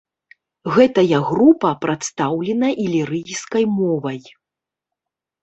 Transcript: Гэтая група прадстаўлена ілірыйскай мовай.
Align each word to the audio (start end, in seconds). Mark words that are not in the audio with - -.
Гэтая 0.77 1.19
група 1.27 1.69
прадстаўлена 1.83 2.67
ілірыйскай 2.85 3.63
мовай. 3.77 4.19